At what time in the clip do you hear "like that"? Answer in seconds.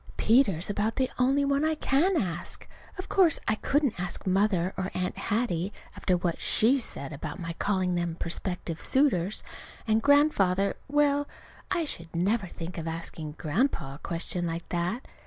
14.47-15.07